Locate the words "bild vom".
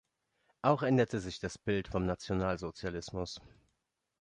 1.59-2.07